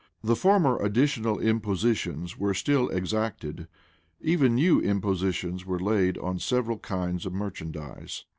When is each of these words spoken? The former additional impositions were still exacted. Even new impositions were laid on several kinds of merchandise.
The 0.23 0.35
former 0.35 0.79
additional 0.81 1.37
impositions 1.37 2.35
were 2.35 2.55
still 2.55 2.89
exacted. 2.89 3.67
Even 4.19 4.55
new 4.55 4.79
impositions 4.79 5.63
were 5.63 5.79
laid 5.79 6.17
on 6.17 6.39
several 6.39 6.79
kinds 6.79 7.27
of 7.27 7.33
merchandise. 7.33 8.25